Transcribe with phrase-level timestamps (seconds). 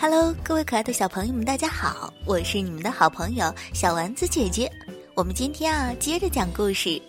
[0.00, 4.70] Hello，各位可爱的小朋友们，大家好，我是你们的好朋友小丸子姐姐。
[5.14, 6.90] 我们今天啊，接着讲故事，《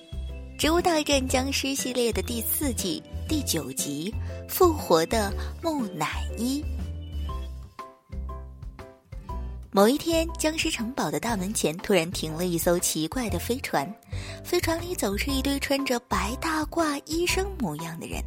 [0.57, 4.11] 植物大战僵尸》系列的第四季第九集
[4.49, 5.31] 《复活的
[5.61, 6.61] 木乃伊》。
[9.71, 13.87] 某一天，僵尸城堡的大门前突然停了一艘奇怪的飞船，
[14.43, 18.19] 飞船里走着一堆穿着白大褂医生模样的人，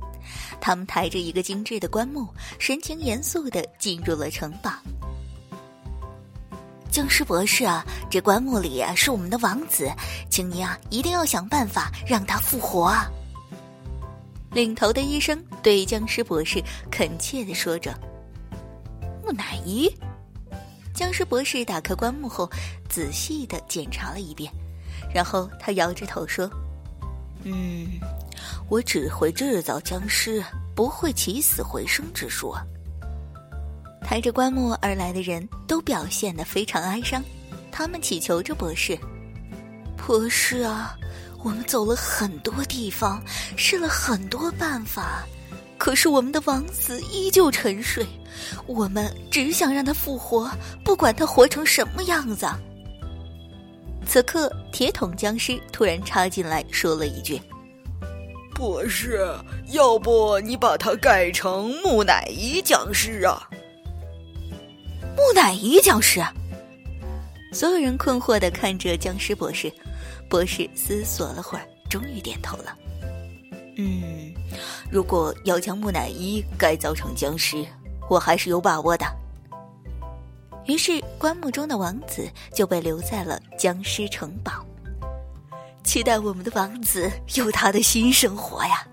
[0.60, 2.28] 他们抬着一个精致的棺木，
[2.60, 4.70] 神情严肃地进入了城堡。
[6.92, 9.90] 僵尸博士啊，这棺木里啊是我们的王子，
[10.30, 13.10] 请您啊一定要想办法让他复活啊！
[14.52, 17.98] 领头的医生对僵尸博士恳切地说着
[19.26, 19.92] ：“木乃伊。”
[20.94, 22.50] 僵尸博士打开棺木后，
[22.88, 24.52] 仔细的检查了一遍，
[25.12, 26.48] 然后他摇着头说
[27.44, 27.98] ：“嗯，
[28.68, 32.54] 我只会制造僵尸，不会起死回生之术。”
[34.04, 37.22] 抬着棺木而来的人都表现得非常哀伤，
[37.70, 38.98] 他们祈求着博士
[39.96, 40.94] ：“博士啊，
[41.42, 43.22] 我们走了很多地方，
[43.56, 45.24] 试了很多办法。”
[45.82, 48.06] 可是我们的王子依旧沉睡，
[48.68, 50.48] 我们只想让他复活，
[50.84, 52.48] 不管他活成什么样子。
[54.06, 57.42] 此刻，铁桶僵尸突然插进来，说了一句
[58.54, 59.26] ：“博士，
[59.72, 63.50] 要不你把它改成木乃伊僵尸啊？”
[65.18, 66.24] 木乃伊僵尸，
[67.52, 69.68] 所有人困惑的看着僵尸博士，
[70.28, 72.78] 博士思索了会儿，终于点头了。
[73.76, 74.34] 嗯，
[74.90, 77.64] 如果要将木乃伊改造成僵尸，
[78.10, 79.06] 我还是有把握的。
[80.66, 84.64] 于是，棺木中的王子就被留在了僵尸城堡，
[85.82, 88.86] 期待我们的王子有他的新生活呀。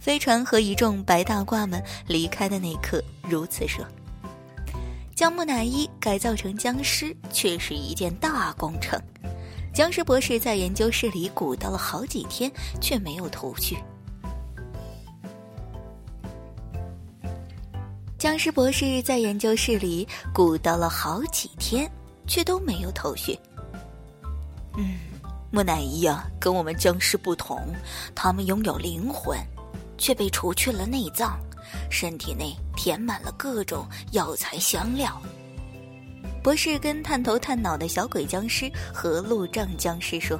[0.00, 3.86] 飞船和一众白大褂们离开的那刻，如此说
[5.14, 9.00] ：“将木乃伊改造成僵尸，却是一件大工程。”
[9.74, 12.48] 僵尸博士在研究室里鼓捣了好几天，
[12.80, 13.76] 却没有头绪。
[18.16, 21.90] 僵尸博士在研究室里鼓捣了好几天，
[22.24, 23.36] 却都没有头绪。
[24.76, 24.94] 嗯，
[25.50, 27.60] 木乃伊啊，跟我们僵尸不同，
[28.14, 29.36] 他们拥有灵魂，
[29.98, 31.36] 却被除去了内脏，
[31.90, 35.20] 身体内填满了各种药材香料。
[36.44, 40.38] 博士跟探头探脑的小鬼僵尸和路障僵尸说：“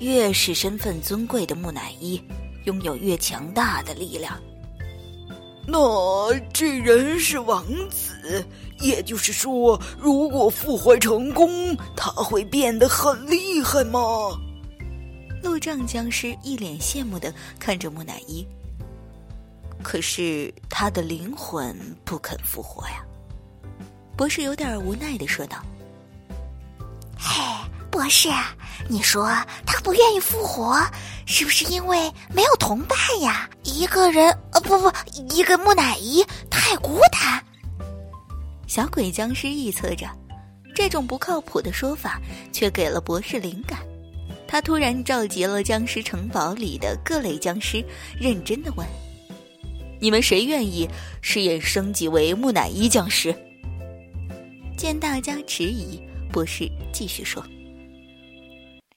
[0.00, 2.20] 越是身份尊贵的木乃伊，
[2.64, 4.36] 拥有越强大的力量。
[5.68, 8.44] 那这人是王子，
[8.80, 14.00] 也就是说，如果复活成功，他会变得很厉害吗？”
[15.44, 18.44] 路障僵尸一脸羡慕的看着木乃伊，
[19.80, 21.72] 可是他的灵魂
[22.04, 23.04] 不肯复活呀。
[24.20, 25.64] 博士有点无奈的说道
[27.16, 27.42] ：“嘿，
[27.90, 28.28] 博士，
[28.86, 30.78] 你说他不愿意复活，
[31.24, 33.48] 是不是因为没有同伴呀？
[33.62, 34.92] 一个人，呃，不不，
[35.34, 37.42] 一个木乃伊太孤单。”
[38.68, 40.06] 小鬼僵尸臆测着，
[40.74, 42.20] 这种不靠谱的说法
[42.52, 43.78] 却给了博士灵感。
[44.46, 47.82] 他突然召集了僵尸城堡里的各类僵尸，
[48.20, 48.86] 认真的问
[49.98, 50.86] ：“你们谁愿意
[51.22, 53.34] 试验升级为木乃伊僵尸？”
[54.80, 56.00] 见大家迟疑，
[56.32, 57.44] 博士继续说：“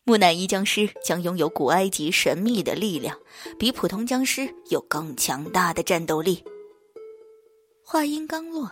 [0.06, 3.20] 木乃伊僵尸将拥有古埃及神秘的力量，
[3.60, 6.42] 比普通僵尸有更强大的战斗力。”
[7.84, 8.72] 话音刚落，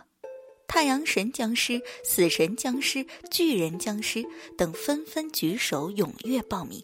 [0.70, 4.24] 太阳神僵尸、死神僵尸、巨人僵尸
[4.58, 6.82] 等纷纷举手踊跃报名。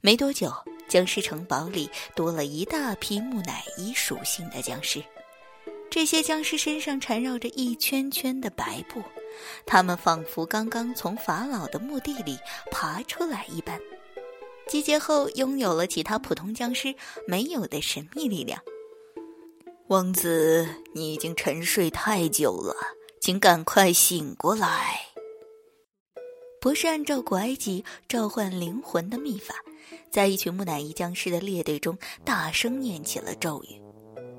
[0.00, 0.52] 没多久，
[0.88, 5.00] 僵尸城堡里多了一大批木乃伊属性的僵尸。
[5.94, 9.00] 这些僵尸身上缠绕着一圈圈的白布。
[9.64, 12.36] 他们仿佛刚刚从法老的墓地里
[12.72, 13.78] 爬出来一般，
[14.66, 16.92] 集结后拥有了其他普通僵尸
[17.28, 18.60] 没有的神秘力量。
[19.86, 22.74] 王子，你已经沉睡太久了，
[23.20, 25.00] 请赶快醒过来。
[26.60, 29.54] 博士按照古埃及召唤灵魂的秘法，
[30.10, 33.83] 在一群木乃伊僵尸的列队中大声念起了咒语。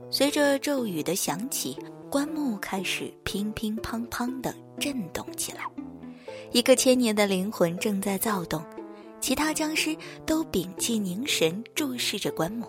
[0.09, 1.77] 随着咒语的响起，
[2.09, 5.63] 棺木开始乒乒乓乓的震动起来，
[6.51, 8.63] 一个千年的灵魂正在躁动，
[9.19, 12.65] 其他僵尸都屏气凝神注视着棺木。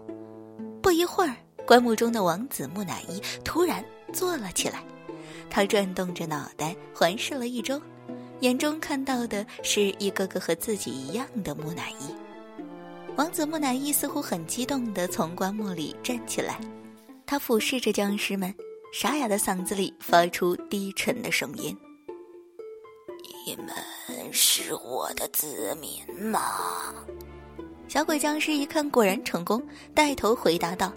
[0.83, 1.37] 不一会儿，
[1.67, 4.83] 棺木中的王子木乃伊突然坐了起来，
[5.49, 7.81] 他转动着脑袋环视了一周，
[8.41, 12.13] 眼中看到的是一个个和自己一样的木乃伊。
[13.15, 16.61] 王子木乃伊似乎很激动地从棺木里站起来，
[17.27, 18.55] 他俯视着僵尸们。
[18.93, 21.77] 沙哑的嗓子里发出低沉的声音
[23.45, 23.75] ：“你们
[24.33, 26.95] 是我的子民吗？”
[27.89, 29.63] 小鬼僵尸一看，果然成功，
[29.93, 30.91] 带头回答道：“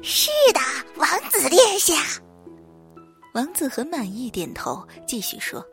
[0.00, 0.60] 是的，
[0.96, 1.94] 王子殿下。”
[3.34, 5.64] 王子很满意，点头，继续说：“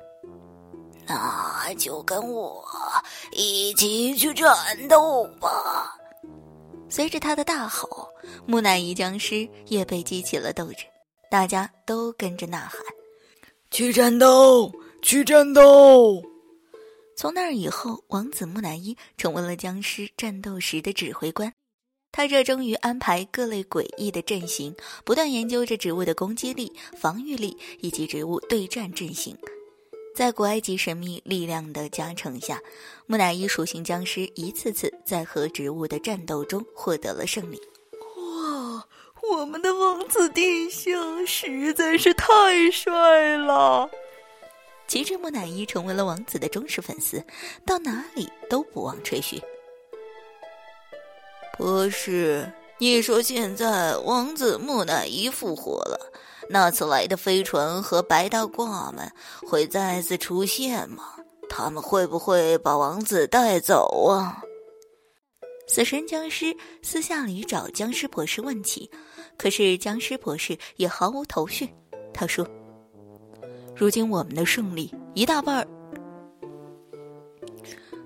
[1.06, 2.66] 那就跟我
[3.34, 4.50] 一起去战
[4.88, 5.96] 斗吧。”
[6.92, 8.10] 随着他的大吼，
[8.46, 10.84] 木乃伊僵尸也被激起了斗志，
[11.30, 12.82] 大家都跟着呐喊
[13.72, 14.70] ：“去战斗，
[15.02, 16.22] 去战斗！”
[17.16, 21.54] 从那以后，王子木乃伊成为了僵尸战斗时的指挥官。
[22.12, 29.38] 他热衷于安排各类诡异的阵型，不断研究着植物的攻击力、防御力以及植物对战阵型。
[30.14, 32.62] 在古埃及神秘力量的加成下，
[33.08, 37.60] 木乃伊属性僵尸一次次在和植物的战斗中获得了胜利。
[38.18, 38.86] 哇，
[39.32, 40.92] 我们的王子殿下
[41.26, 42.26] 实在是太
[42.72, 43.90] 帅了！
[44.88, 47.24] 旗帜木乃伊成为了王子的忠实粉丝，
[47.66, 49.42] 到哪里都不忘吹嘘。
[51.58, 56.12] 博士，你说现在王子木乃伊复活了，
[56.52, 59.10] 那次来的飞船和白大褂们
[59.48, 61.16] 会再次出现吗？
[61.50, 64.44] 他们会不会把王子带走啊？
[65.68, 68.92] 死神僵尸私下里找僵尸博士问起，
[69.38, 71.70] 可是僵尸博士也毫无头绪。
[72.14, 72.46] 他说。
[73.74, 75.68] 如今我们的胜利一大半儿，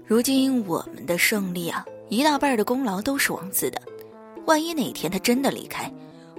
[0.05, 3.81] 如今我们的胜利啊，一大半的功劳都是王子的。
[4.45, 5.91] 万一哪天他真的离开，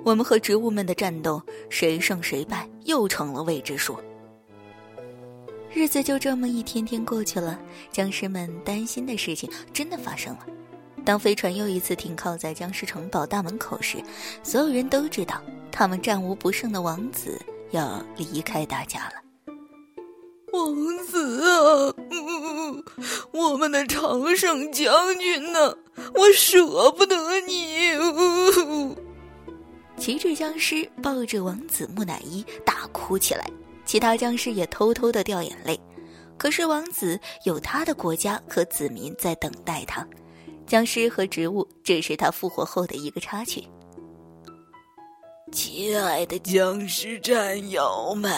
[0.07, 3.99] 我们和植物们的战斗谁胜谁败又成了未知数。
[5.75, 7.59] 日子就这么一天天过去了，
[7.91, 10.47] 僵尸们担心的事情真的发生了。
[11.05, 13.99] 当飞船又一次停靠在僵尸城堡大门口时，
[14.45, 15.43] 所有人都知道，
[15.73, 17.37] 他们战无不胜的王子
[17.73, 19.15] 要离开大家了。
[20.53, 21.93] 王子啊，
[23.33, 25.77] 我们的常胜将军呢？
[26.15, 29.05] 我舍不得你。
[30.07, 33.45] 旗帜僵尸抱着王子木乃伊大哭起来，
[33.85, 35.77] 其他僵尸也偷偷的掉眼泪。
[36.39, 40.07] 可是王子有他的国家和子民在等待他，
[40.65, 43.67] 僵尸和植物只是他复活后的一个插曲。
[45.51, 48.33] 亲爱的僵尸战友们。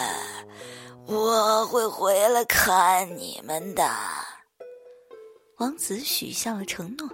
[1.05, 3.87] 我会回来看你们的。
[5.57, 7.07] 王子许下了承诺，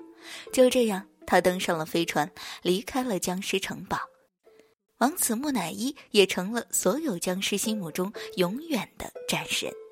[0.54, 2.31] 就这样，他登上了飞船，
[2.62, 4.00] 离开了僵尸城堡。
[5.00, 9.85] 王子木乃伊也成了所有僵尸心目中永远的战神。